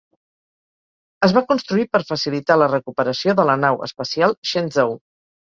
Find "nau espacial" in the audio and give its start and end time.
3.67-4.37